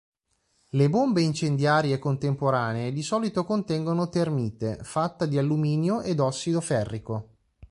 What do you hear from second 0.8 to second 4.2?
bombe incendiarie contemporanee di solito contengono